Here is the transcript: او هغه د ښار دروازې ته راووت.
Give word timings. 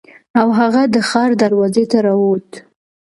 او 0.39 0.47
هغه 0.59 0.81
د 0.93 0.95
ښار 1.09 1.31
دروازې 1.43 1.83
ته 1.91 1.97
راووت. 2.05 2.49